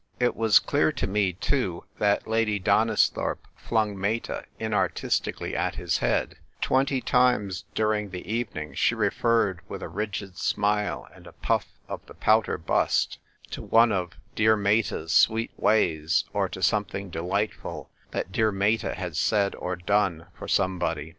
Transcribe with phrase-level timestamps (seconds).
[0.19, 5.99] It was clear to me, too, that Lady Donisthorpe flung Meta in artistically at his
[5.99, 11.67] head; twenty times during the evening she referred with a rigid smile and a pufT
[11.87, 13.19] of the pouter bust
[13.51, 19.15] to one of dear Meta's sweet ways or to something delightful that dear Meta had
[19.15, 21.09] said or done for some body.